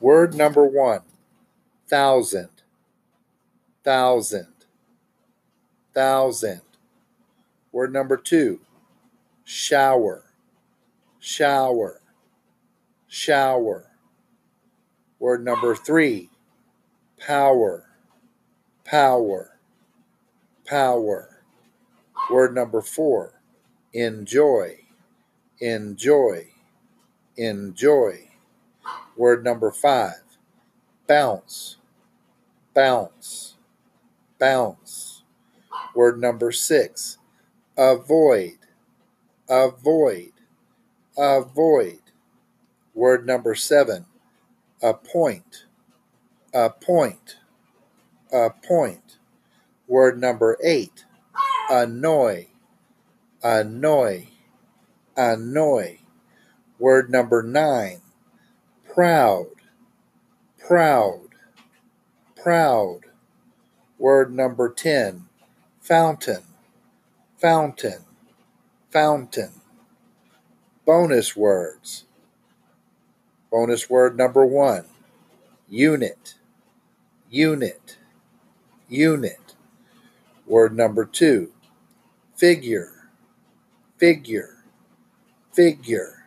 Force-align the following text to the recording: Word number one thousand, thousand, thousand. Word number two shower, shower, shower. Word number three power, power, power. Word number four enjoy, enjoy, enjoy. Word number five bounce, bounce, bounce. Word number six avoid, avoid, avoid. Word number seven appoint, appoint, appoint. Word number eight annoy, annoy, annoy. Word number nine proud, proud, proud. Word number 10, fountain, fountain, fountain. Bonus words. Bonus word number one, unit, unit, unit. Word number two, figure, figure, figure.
Word 0.00 0.34
number 0.34 0.66
one 0.66 1.02
thousand, 1.88 2.50
thousand, 3.84 4.48
thousand. 5.94 6.62
Word 7.72 7.92
number 7.92 8.16
two 8.16 8.60
shower, 9.44 10.24
shower, 11.20 12.00
shower. 13.08 13.86
Word 15.18 15.44
number 15.44 15.76
three 15.76 16.30
power, 17.18 17.84
power, 18.84 19.58
power. 20.66 21.42
Word 22.30 22.54
number 22.54 22.82
four 22.82 23.42
enjoy, 23.92 24.78
enjoy, 25.60 26.48
enjoy. 27.36 28.29
Word 29.16 29.44
number 29.44 29.70
five 29.70 30.22
bounce, 31.06 31.76
bounce, 32.74 33.56
bounce. 34.38 35.22
Word 35.94 36.20
number 36.20 36.52
six 36.52 37.18
avoid, 37.76 38.58
avoid, 39.48 40.32
avoid. 41.16 42.00
Word 42.94 43.26
number 43.26 43.54
seven 43.54 44.06
appoint, 44.82 45.66
appoint, 46.54 47.36
appoint. 48.32 49.18
Word 49.88 50.20
number 50.20 50.56
eight 50.64 51.04
annoy, 51.70 52.48
annoy, 53.42 54.28
annoy. 55.16 55.98
Word 56.78 57.10
number 57.10 57.42
nine 57.42 58.00
proud, 58.94 59.46
proud, 60.58 61.28
proud. 62.42 63.00
Word 63.98 64.34
number 64.34 64.72
10, 64.72 65.26
fountain, 65.80 66.42
fountain, 67.38 68.00
fountain. 68.90 69.52
Bonus 70.86 71.36
words. 71.36 72.04
Bonus 73.50 73.90
word 73.90 74.16
number 74.16 74.46
one, 74.46 74.84
unit, 75.68 76.34
unit, 77.30 77.98
unit. 78.88 79.54
Word 80.46 80.76
number 80.76 81.04
two, 81.04 81.52
figure, 82.36 83.08
figure, 83.98 84.64
figure. 85.52 86.19